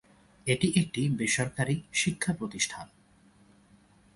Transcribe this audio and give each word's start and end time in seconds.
এটি 0.47 0.67
একটি 0.75 1.01
বেসরকারি 1.09 1.75
শিক্ষা 1.93 2.31
প্রতিষ্ঠান। 2.33 2.85